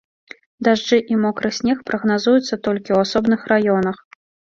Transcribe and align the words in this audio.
Дажджы 0.67 0.97
і 1.15 1.17
мокры 1.25 1.51
снег 1.57 1.77
прагназуюцца 1.89 2.59
толькі 2.69 2.91
ў 2.95 2.99
асобных 3.05 3.45
раёнах. 3.53 3.97